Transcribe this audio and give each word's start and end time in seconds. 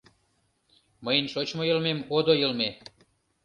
—Мыйын 1.05 1.25
шочмо 1.33 1.63
йылмем— 1.65 1.99
одо 2.15 2.33
йылме. 2.37 2.69